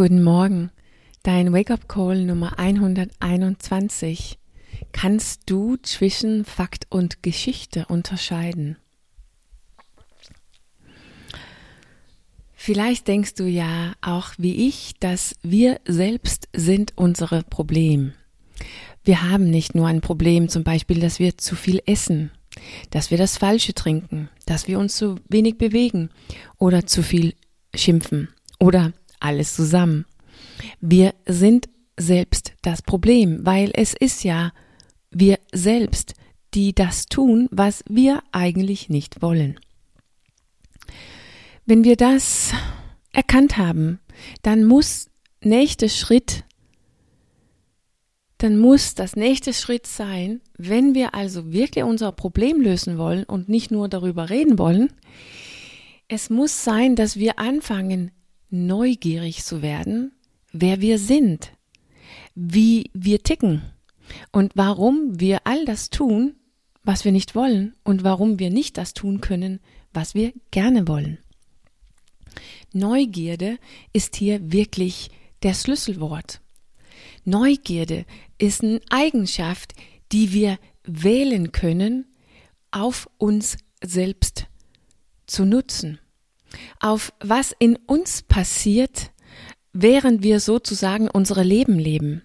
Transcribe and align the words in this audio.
Guten 0.00 0.22
Morgen, 0.22 0.70
dein 1.24 1.52
Wake-up-Call 1.52 2.24
Nummer 2.24 2.58
121. 2.58 4.38
Kannst 4.92 5.42
du 5.44 5.76
zwischen 5.76 6.46
Fakt 6.46 6.86
und 6.88 7.22
Geschichte 7.22 7.84
unterscheiden? 7.86 8.78
Vielleicht 12.54 13.08
denkst 13.08 13.34
du 13.34 13.44
ja 13.44 13.92
auch 14.00 14.30
wie 14.38 14.68
ich, 14.68 14.94
dass 15.00 15.36
wir 15.42 15.78
selbst 15.86 16.48
sind 16.54 16.94
unsere 16.96 17.42
Problem. 17.42 18.14
Wir 19.04 19.30
haben 19.30 19.50
nicht 19.50 19.74
nur 19.74 19.86
ein 19.86 20.00
Problem, 20.00 20.48
zum 20.48 20.64
Beispiel, 20.64 21.00
dass 21.00 21.18
wir 21.18 21.36
zu 21.36 21.54
viel 21.56 21.82
essen, 21.84 22.30
dass 22.88 23.10
wir 23.10 23.18
das 23.18 23.36
Falsche 23.36 23.74
trinken, 23.74 24.30
dass 24.46 24.66
wir 24.66 24.78
uns 24.78 24.96
zu 24.96 25.16
wenig 25.28 25.58
bewegen 25.58 26.08
oder 26.56 26.86
zu 26.86 27.02
viel 27.02 27.34
schimpfen 27.74 28.30
oder 28.58 28.94
alles 29.20 29.54
zusammen. 29.54 30.06
Wir 30.80 31.14
sind 31.26 31.68
selbst 31.96 32.54
das 32.62 32.82
Problem, 32.82 33.44
weil 33.44 33.70
es 33.74 33.94
ist 33.94 34.24
ja 34.24 34.52
wir 35.10 35.38
selbst, 35.52 36.14
die 36.54 36.74
das 36.74 37.06
tun, 37.06 37.48
was 37.50 37.84
wir 37.88 38.22
eigentlich 38.32 38.88
nicht 38.88 39.22
wollen. 39.22 39.58
Wenn 41.66 41.84
wir 41.84 41.96
das 41.96 42.52
erkannt 43.12 43.56
haben, 43.56 44.00
dann 44.42 44.64
muss 44.64 45.08
nächster 45.42 45.88
Schritt, 45.88 46.44
dann 48.38 48.58
muss 48.58 48.94
das 48.94 49.16
nächste 49.16 49.52
Schritt 49.52 49.86
sein, 49.86 50.40
wenn 50.56 50.94
wir 50.94 51.14
also 51.14 51.52
wirklich 51.52 51.84
unser 51.84 52.10
Problem 52.12 52.60
lösen 52.60 52.98
wollen 52.98 53.24
und 53.24 53.48
nicht 53.48 53.70
nur 53.70 53.88
darüber 53.88 54.30
reden 54.30 54.58
wollen, 54.58 54.92
es 56.08 56.30
muss 56.30 56.64
sein, 56.64 56.96
dass 56.96 57.16
wir 57.16 57.38
anfangen, 57.38 58.10
neugierig 58.50 59.44
zu 59.44 59.62
werden, 59.62 60.12
wer 60.52 60.80
wir 60.80 60.98
sind, 60.98 61.52
wie 62.34 62.90
wir 62.92 63.22
ticken 63.22 63.62
und 64.32 64.52
warum 64.54 65.20
wir 65.20 65.46
all 65.46 65.64
das 65.64 65.90
tun, 65.90 66.34
was 66.82 67.04
wir 67.04 67.12
nicht 67.12 67.34
wollen 67.34 67.74
und 67.84 68.04
warum 68.04 68.38
wir 68.38 68.50
nicht 68.50 68.76
das 68.76 68.94
tun 68.94 69.20
können, 69.20 69.60
was 69.92 70.14
wir 70.14 70.32
gerne 70.50 70.88
wollen. 70.88 71.18
Neugierde 72.72 73.58
ist 73.92 74.16
hier 74.16 74.52
wirklich 74.52 75.10
der 75.42 75.54
Schlüsselwort. 75.54 76.40
Neugierde 77.24 78.06
ist 78.38 78.62
eine 78.62 78.80
Eigenschaft, 78.88 79.74
die 80.12 80.32
wir 80.32 80.58
wählen 80.84 81.52
können, 81.52 82.06
auf 82.70 83.08
uns 83.18 83.58
selbst 83.82 84.46
zu 85.26 85.44
nutzen 85.44 85.98
auf 86.80 87.12
was 87.20 87.54
in 87.58 87.76
uns 87.86 88.22
passiert, 88.22 89.10
während 89.72 90.22
wir 90.22 90.40
sozusagen 90.40 91.08
unsere 91.08 91.42
Leben 91.42 91.78
leben. 91.78 92.22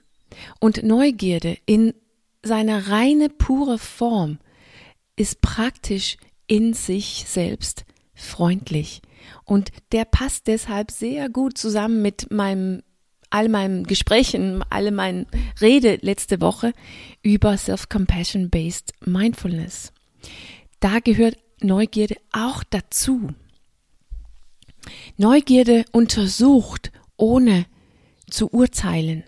Und 0.59 0.83
Neugierde 0.83 1.57
in 1.65 1.93
seiner 2.43 2.89
reine 2.89 3.29
pure 3.29 3.77
Form 3.77 4.39
ist 5.15 5.41
praktisch 5.41 6.17
in 6.47 6.73
sich 6.73 7.25
selbst 7.27 7.85
freundlich. 8.13 9.01
Und 9.43 9.71
der 9.91 10.05
passt 10.05 10.47
deshalb 10.47 10.91
sehr 10.91 11.29
gut 11.29 11.57
zusammen 11.57 12.01
mit 12.01 12.31
meinem 12.31 12.83
all 13.31 13.49
meinen 13.49 13.85
Gesprächen, 13.85 14.63
all 14.69 14.91
meinen 14.91 15.25
Rede 15.59 15.97
letzte 16.01 16.39
Woche 16.39 16.73
über 17.21 17.57
Self-Compassion 17.57 18.49
Based 18.49 18.93
Mindfulness. 19.05 19.91
Da 20.79 20.99
gehört 20.99 21.37
Neugierde 21.59 22.15
auch 22.31 22.63
dazu. 22.63 23.29
Neugierde 25.17 25.85
untersucht, 25.91 26.91
ohne 27.17 27.65
zu 28.29 28.49
urteilen. 28.51 29.23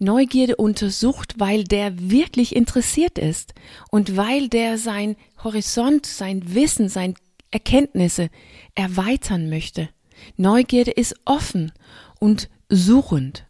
Neugierde 0.00 0.56
untersucht, 0.56 1.34
weil 1.38 1.64
der 1.64 2.10
wirklich 2.10 2.54
interessiert 2.56 3.18
ist 3.18 3.54
und 3.90 4.16
weil 4.16 4.48
der 4.48 4.76
sein 4.78 5.16
Horizont, 5.42 6.06
sein 6.06 6.54
Wissen, 6.54 6.88
sein 6.88 7.14
Erkenntnisse 7.50 8.30
erweitern 8.74 9.48
möchte. 9.48 9.88
Neugierde 10.36 10.90
ist 10.90 11.14
offen 11.24 11.72
und 12.18 12.48
suchend. 12.68 13.46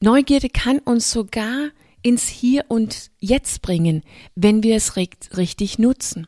Neugierde 0.00 0.48
kann 0.50 0.78
uns 0.78 1.10
sogar 1.10 1.70
ins 2.02 2.28
Hier 2.28 2.64
und 2.68 3.10
Jetzt 3.18 3.62
bringen, 3.62 4.02
wenn 4.34 4.62
wir 4.62 4.76
es 4.76 4.96
richtig 4.96 5.78
nutzen. 5.78 6.26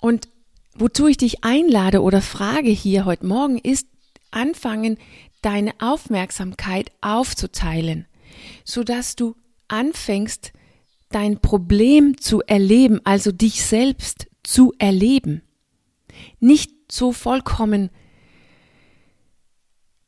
Und 0.00 0.28
Wozu 0.76 1.06
ich 1.06 1.16
dich 1.16 1.44
einlade 1.44 2.02
oder 2.02 2.20
frage 2.20 2.70
hier 2.70 3.04
heute 3.04 3.26
Morgen 3.26 3.58
ist, 3.58 3.86
anfangen, 4.32 4.98
deine 5.40 5.72
Aufmerksamkeit 5.78 6.90
aufzuteilen, 7.00 8.06
so 8.64 8.82
dass 8.82 9.14
du 9.14 9.36
anfängst, 9.68 10.52
dein 11.10 11.40
Problem 11.40 12.18
zu 12.18 12.40
erleben, 12.42 13.00
also 13.04 13.30
dich 13.30 13.64
selbst 13.64 14.26
zu 14.42 14.72
erleben. 14.78 15.42
Nicht 16.40 16.72
so 16.90 17.12
vollkommen 17.12 17.90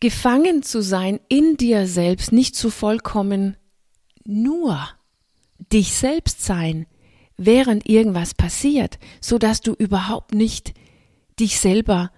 gefangen 0.00 0.62
zu 0.62 0.82
sein 0.82 1.20
in 1.28 1.56
dir 1.56 1.86
selbst, 1.86 2.32
nicht 2.32 2.56
so 2.56 2.70
vollkommen 2.70 3.56
nur 4.24 4.88
dich 5.72 5.94
selbst 5.94 6.44
sein, 6.44 6.86
während 7.36 7.88
irgendwas 7.88 8.34
passiert, 8.34 8.98
so 9.20 9.38
dass 9.38 9.60
du 9.60 9.72
überhaupt 9.72 10.34
nicht 10.34 10.74
dich 11.38 11.60
selber 11.60 12.10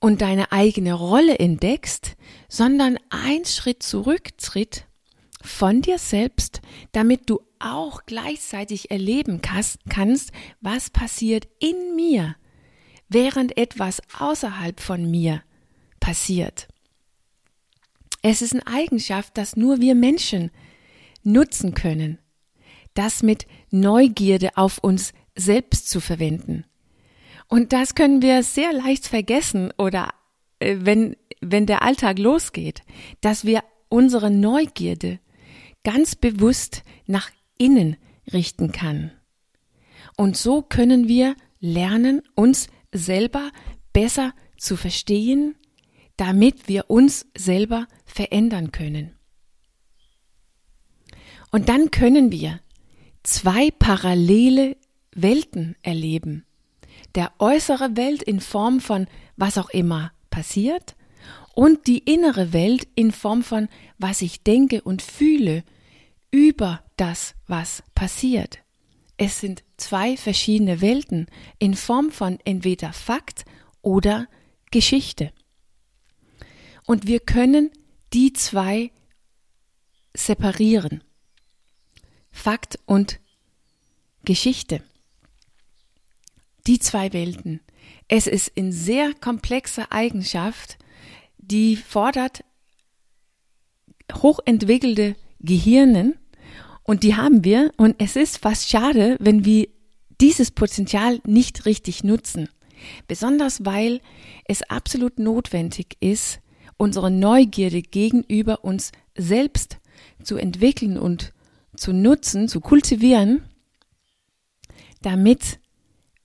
und 0.00 0.20
deine 0.20 0.52
eigene 0.52 0.92
Rolle 0.92 1.38
entdeckst, 1.38 2.16
sondern 2.48 2.98
ein 3.10 3.44
Schritt 3.44 3.82
zurücktritt 3.82 4.86
von 5.40 5.82
dir 5.82 5.98
selbst, 5.98 6.60
damit 6.92 7.30
du 7.30 7.40
auch 7.58 8.04
gleichzeitig 8.06 8.90
erleben 8.90 9.40
kannst, 9.40 10.32
was 10.60 10.90
passiert 10.90 11.48
in 11.58 11.94
mir, 11.96 12.36
während 13.08 13.56
etwas 13.56 14.02
außerhalb 14.18 14.80
von 14.80 15.10
mir 15.10 15.42
passiert. 16.00 16.68
Es 18.22 18.42
ist 18.42 18.52
eine 18.52 18.66
Eigenschaft, 18.66 19.36
dass 19.36 19.56
nur 19.56 19.80
wir 19.80 19.94
Menschen 19.94 20.50
nutzen 21.22 21.74
können 21.74 22.18
das 22.94 23.22
mit 23.22 23.46
Neugierde 23.70 24.56
auf 24.56 24.78
uns 24.78 25.12
selbst 25.34 25.90
zu 25.90 26.00
verwenden. 26.00 26.64
Und 27.48 27.72
das 27.72 27.94
können 27.94 28.22
wir 28.22 28.42
sehr 28.42 28.72
leicht 28.72 29.06
vergessen 29.06 29.72
oder 29.76 30.10
äh, 30.60 30.76
wenn, 30.80 31.16
wenn 31.40 31.66
der 31.66 31.82
Alltag 31.82 32.18
losgeht, 32.18 32.82
dass 33.20 33.44
wir 33.44 33.62
unsere 33.88 34.30
Neugierde 34.30 35.20
ganz 35.84 36.16
bewusst 36.16 36.82
nach 37.06 37.30
innen 37.58 37.96
richten 38.32 38.72
kann. 38.72 39.12
Und 40.16 40.36
so 40.36 40.62
können 40.62 41.08
wir 41.08 41.36
lernen, 41.60 42.22
uns 42.34 42.68
selber 42.92 43.50
besser 43.92 44.32
zu 44.56 44.76
verstehen, 44.76 45.56
damit 46.16 46.68
wir 46.68 46.90
uns 46.90 47.26
selber 47.36 47.86
verändern 48.04 48.72
können. 48.72 49.16
Und 51.50 51.68
dann 51.68 51.90
können 51.90 52.32
wir 52.32 52.60
zwei 53.24 53.70
parallele 53.72 54.76
Welten 55.12 55.74
erleben. 55.82 56.44
Der 57.16 57.32
äußere 57.38 57.96
Welt 57.96 58.22
in 58.22 58.40
Form 58.40 58.80
von 58.80 59.08
was 59.36 59.58
auch 59.58 59.70
immer 59.70 60.12
passiert 60.30 60.94
und 61.54 61.86
die 61.86 61.98
innere 61.98 62.52
Welt 62.52 62.86
in 62.94 63.12
Form 63.12 63.42
von 63.42 63.68
was 63.98 64.22
ich 64.22 64.42
denke 64.42 64.82
und 64.82 65.02
fühle 65.02 65.64
über 66.30 66.82
das, 66.96 67.34
was 67.46 67.82
passiert. 67.94 68.58
Es 69.16 69.40
sind 69.40 69.62
zwei 69.76 70.16
verschiedene 70.16 70.80
Welten 70.80 71.26
in 71.58 71.74
Form 71.74 72.10
von 72.10 72.38
entweder 72.44 72.92
Fakt 72.92 73.44
oder 73.82 74.26
Geschichte. 74.72 75.32
Und 76.86 77.06
wir 77.06 77.20
können 77.20 77.70
die 78.12 78.32
zwei 78.32 78.90
separieren. 80.14 81.02
Fakt 82.34 82.78
und 82.84 83.20
Geschichte. 84.26 84.82
Die 86.66 86.78
zwei 86.78 87.12
Welten. 87.14 87.60
Es 88.08 88.26
ist 88.26 88.48
in 88.48 88.70
sehr 88.70 89.14
komplexer 89.14 89.90
Eigenschaft, 89.92 90.76
die 91.38 91.76
fordert 91.76 92.44
hochentwickelte 94.12 95.16
Gehirnen 95.38 96.18
und 96.82 97.02
die 97.02 97.14
haben 97.14 97.44
wir 97.44 97.72
und 97.78 97.96
es 97.98 98.16
ist 98.16 98.38
fast 98.38 98.68
schade, 98.68 99.16
wenn 99.20 99.46
wir 99.46 99.68
dieses 100.20 100.50
Potenzial 100.50 101.20
nicht 101.24 101.64
richtig 101.64 102.04
nutzen. 102.04 102.50
Besonders 103.06 103.64
weil 103.64 104.02
es 104.46 104.62
absolut 104.62 105.18
notwendig 105.18 105.96
ist, 106.00 106.40
unsere 106.76 107.10
Neugierde 107.10 107.80
gegenüber 107.80 108.64
uns 108.64 108.92
selbst 109.16 109.78
zu 110.22 110.36
entwickeln 110.36 110.98
und 110.98 111.32
zu 111.76 111.92
nutzen, 111.92 112.48
zu 112.48 112.60
kultivieren, 112.60 113.42
damit 115.02 115.58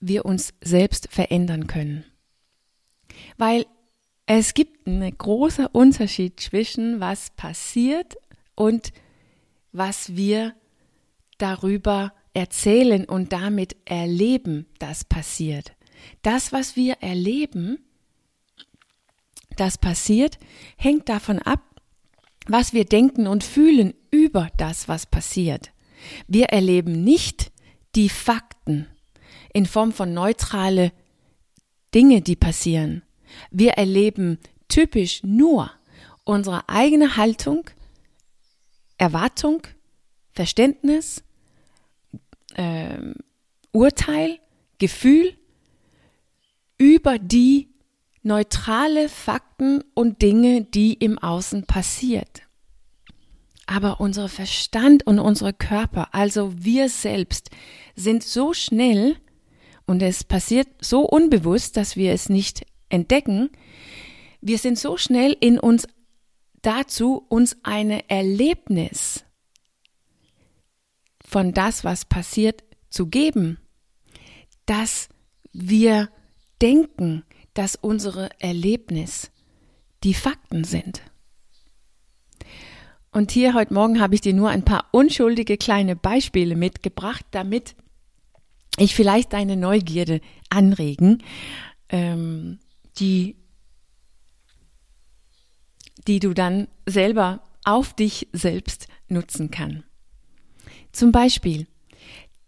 wir 0.00 0.24
uns 0.24 0.54
selbst 0.62 1.08
verändern 1.10 1.66
können. 1.66 2.04
Weil 3.36 3.66
Es 4.32 4.54
gibt 4.54 4.86
einen 4.86 5.18
großen 5.18 5.66
Unterschied 5.66 6.38
zwischen 6.38 7.00
was 7.00 7.30
passiert 7.30 8.14
und 8.54 8.92
was 9.72 10.14
wir 10.14 10.54
darüber 11.38 12.12
erzählen 12.32 13.06
und 13.06 13.32
damit 13.32 13.74
erleben, 13.86 14.66
das 14.78 15.02
passiert. 15.02 15.72
Das, 16.22 16.52
was 16.52 16.76
wir 16.76 16.98
erleben, 17.00 17.78
das 19.56 19.78
passiert, 19.78 20.38
hängt 20.76 21.08
davon 21.08 21.40
ab, 21.40 21.64
was 22.46 22.72
wir 22.72 22.84
denken 22.84 23.26
und 23.26 23.42
fühlen 23.42 23.94
über 24.10 24.48
das, 24.56 24.88
was 24.88 25.06
passiert. 25.06 25.72
Wir 26.26 26.46
erleben 26.46 27.04
nicht 27.04 27.52
die 27.94 28.08
Fakten 28.08 28.86
in 29.52 29.66
Form 29.66 29.92
von 29.92 30.14
neutrale 30.14 30.92
Dinge, 31.94 32.22
die 32.22 32.36
passieren. 32.36 33.02
Wir 33.50 33.72
erleben 33.72 34.38
typisch 34.68 35.22
nur 35.22 35.70
unsere 36.24 36.68
eigene 36.68 37.16
Haltung, 37.16 37.68
Erwartung, 38.98 39.62
Verständnis, 40.32 41.22
äh, 42.54 42.98
Urteil, 43.72 44.38
Gefühl 44.78 45.36
über 46.78 47.18
die 47.18 47.68
neutrale 48.22 49.08
Fakten 49.08 49.82
und 49.94 50.22
Dinge, 50.22 50.62
die 50.62 50.94
im 50.94 51.18
Außen 51.18 51.64
passiert. 51.66 52.42
Aber 53.70 54.00
unser 54.00 54.28
Verstand 54.28 55.06
und 55.06 55.20
unsere 55.20 55.52
Körper, 55.52 56.12
also 56.12 56.52
wir 56.56 56.88
selbst, 56.88 57.50
sind 57.94 58.24
so 58.24 58.52
schnell 58.52 59.16
und 59.86 60.02
es 60.02 60.24
passiert 60.24 60.66
so 60.80 61.02
unbewusst, 61.02 61.76
dass 61.76 61.94
wir 61.94 62.12
es 62.12 62.28
nicht 62.28 62.66
entdecken. 62.88 63.48
Wir 64.40 64.58
sind 64.58 64.76
so 64.76 64.96
schnell 64.96 65.36
in 65.38 65.56
uns 65.56 65.86
dazu, 66.62 67.24
uns 67.28 67.58
eine 67.62 68.10
Erlebnis 68.10 69.24
von 71.24 71.52
das, 71.52 71.84
was 71.84 72.04
passiert, 72.04 72.64
zu 72.88 73.06
geben, 73.06 73.60
dass 74.66 75.08
wir 75.52 76.10
denken, 76.60 77.22
dass 77.54 77.76
unsere 77.76 78.30
Erlebnis 78.40 79.30
die 80.02 80.14
Fakten 80.14 80.64
sind. 80.64 81.02
Und 83.12 83.32
hier 83.32 83.54
heute 83.54 83.74
Morgen 83.74 84.00
habe 84.00 84.14
ich 84.14 84.20
dir 84.20 84.34
nur 84.34 84.50
ein 84.50 84.64
paar 84.64 84.86
unschuldige 84.92 85.56
kleine 85.56 85.96
Beispiele 85.96 86.54
mitgebracht, 86.54 87.24
damit 87.32 87.74
ich 88.78 88.94
vielleicht 88.94 89.32
deine 89.32 89.56
Neugierde 89.56 90.20
anregen, 90.48 91.22
ähm, 91.88 92.60
die, 92.98 93.36
die 96.06 96.20
du 96.20 96.34
dann 96.34 96.68
selber 96.86 97.42
auf 97.64 97.94
dich 97.94 98.28
selbst 98.32 98.86
nutzen 99.08 99.50
kann. 99.50 99.82
Zum 100.92 101.10
Beispiel, 101.10 101.66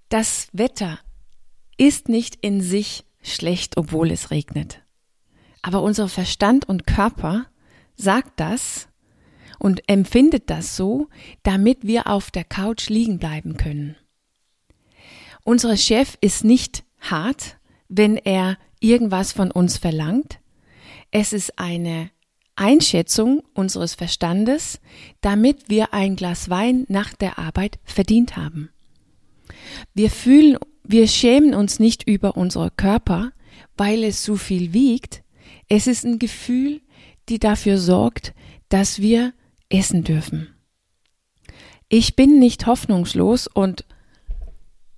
das 0.09 0.49
Wetter 0.53 1.01
ist 1.77 2.09
nicht 2.09 2.37
in 2.37 2.61
sich 2.61 3.05
schlecht, 3.21 3.77
obwohl 3.77 4.11
es 4.11 4.31
regnet. 4.31 4.83
Aber 5.61 5.83
unser 5.83 6.09
Verstand 6.09 6.69
und 6.69 6.87
Körper 6.87 7.47
sagt 7.97 8.39
das 8.39 8.89
und 9.63 9.89
empfindet 9.89 10.51
das 10.51 10.77
so, 10.77 11.07
damit 11.45 11.87
wir 11.87 12.09
auf 12.09 12.33
der 12.33 12.43
Couch 12.43 12.89
liegen 12.89 13.21
bleiben 13.21 13.57
können. 13.57 13.95
Unser 15.45 15.77
Chef 15.77 16.19
ist 16.21 16.43
nicht 16.43 16.83
hart, 16.99 17.59
wenn 17.89 18.17
er 18.17 18.59
irgendwas 18.81 19.31
von 19.31 19.53
uns 19.53 19.79
verlangt. 19.79 20.41
Es 21.13 21.33
ist 21.33 21.61
eine 21.61 22.11
Einschätzung 22.57 23.45
unseres 23.55 23.95
Verstandes, 23.95 24.81
damit 25.21 25.69
wir 25.69 25.95
ein 25.95 26.17
Glas 26.17 26.51
Wein 26.51 26.85
nach 26.89 27.15
der 27.15 27.39
Arbeit 27.39 27.79
verdient 27.85 28.37
haben. 28.37 28.69
Wir 29.95 30.11
fühlen, 30.11 30.59
wir 30.83 31.07
schämen 31.07 31.55
uns 31.55 31.79
nicht 31.79 32.03
über 32.09 32.37
unsere 32.37 32.73
Körper, 32.73 33.31
weil 33.77 34.03
es 34.03 34.25
so 34.25 34.35
viel 34.35 34.73
wiegt. 34.73 35.23
Es 35.69 35.87
ist 35.87 36.05
ein 36.05 36.19
Gefühl, 36.19 36.81
die 37.29 37.39
dafür 37.39 37.79
sorgt, 37.79 38.35
dass 38.69 39.01
wir 39.01 39.33
essen 39.73 40.05
dürfen. 40.05 40.49
Ich 41.89 42.17
bin 42.17 42.39
nicht 42.39 42.67
hoffnungslos 42.67 43.47
und 43.47 43.85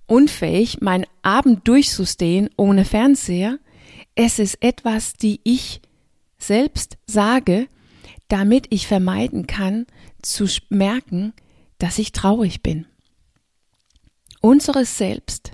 unfähig, 0.07 0.81
meinen 0.81 1.05
Abend 1.23 1.67
durchzustehen 1.67 2.49
ohne 2.57 2.85
Fernseher. 2.85 3.59
Es 4.15 4.39
ist 4.39 4.61
etwas, 4.61 5.13
die 5.13 5.41
ich 5.43 5.81
selbst 6.37 6.97
sage, 7.05 7.67
damit 8.27 8.67
ich 8.69 8.87
vermeiden 8.87 9.47
kann, 9.47 9.85
zu 10.21 10.47
merken, 10.69 11.33
dass 11.77 11.99
ich 11.99 12.11
traurig 12.11 12.63
bin. 12.63 12.85
Unseres 14.41 14.97
Selbst 14.97 15.51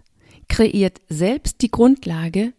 kreiert 0.47 1.01
selbst 1.09 1.61
die 1.61 1.71
Grundlage, 1.71 2.53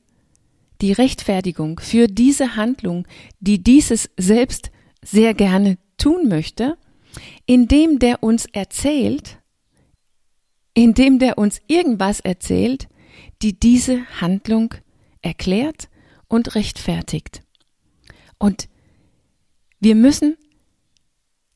die 0.81 0.93
Rechtfertigung 0.93 1.79
für 1.79 2.09
diese 2.09 2.57
Handlung, 2.57 3.07
die 3.41 3.63
dieses 3.63 4.11
Selbst 4.17 4.71
sehr 5.05 5.35
gerne 5.35 5.79
tun 6.03 6.29
möchte, 6.29 6.77
indem 7.47 8.01
der 8.01 8.25
uns 8.25 8.47
erzählt, 8.47 9.39
indem 10.75 11.21
der 11.21 11.39
uns 11.39 11.61
irgendwas 11.69 12.19
erzählt, 12.19 12.89
die 13.41 13.59
diese 13.59 14.05
Handlung 14.21 14.75
erklärt 15.21 15.89
und 16.27 16.57
rechtfertigt. 16.57 17.43
Und 18.39 18.69
wir 19.79 19.95
müssen 19.95 20.37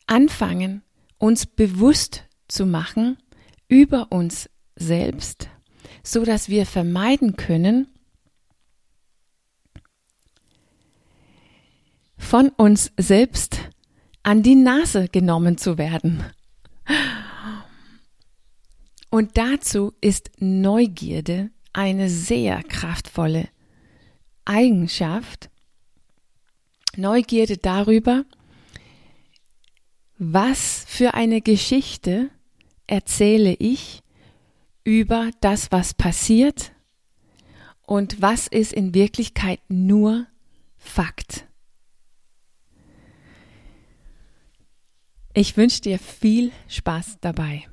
anfangen, 0.06 0.82
uns 1.19 1.46
bewusst 1.46 2.25
zu 2.46 2.66
machen 2.66 3.19
über 3.66 4.12
uns 4.12 4.49
selbst, 4.76 5.49
so 6.04 6.25
dass 6.25 6.49
wir 6.49 6.66
vermeiden 6.66 7.34
können, 7.37 7.88
von 12.16 12.50
uns 12.50 12.92
selbst 12.96 13.65
an 14.26 14.43
die 14.43 14.56
Nase 14.56 15.06
genommen 15.06 15.56
zu 15.56 15.78
werden. 15.78 16.20
Und 19.08 19.38
dazu 19.38 19.93
ist 20.00 20.32
Neugierde 20.40 21.50
eine 21.73 22.11
sehr 22.11 22.64
kraftvolle 22.64 23.49
Eigenschaft. 24.44 25.49
Neugierde 26.96 27.56
darüber, 27.56 28.25
was 30.18 30.85
für 30.88 31.14
eine 31.14 31.40
Geschichte 31.40 32.30
erzähle 32.88 33.54
ich 33.54 34.02
über 34.83 35.30
das, 35.40 35.71
was 35.71 35.95
passiert 35.95 36.73
und 37.83 38.21
was 38.21 38.49
ist 38.49 38.73
in 38.73 38.92
Wirklichkeit 38.92 39.61
nur 39.68 40.26
Fakt. 40.78 41.47
Ich 45.38 45.59
wünsche 45.59 45.83
dir 45.83 45.99
viel 45.99 46.50
Spaß 46.66 47.19
dabei. 47.21 47.66